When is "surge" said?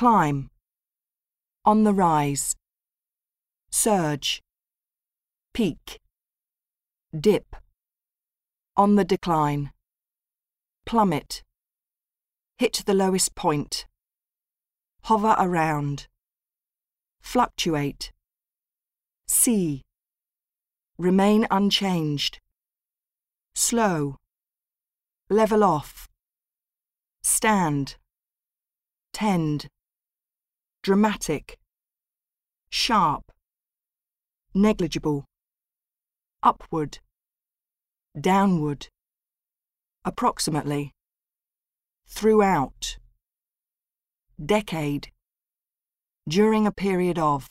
3.70-4.40